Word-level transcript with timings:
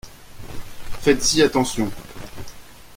Faites-y 1.03 1.43
attention. 1.43 1.91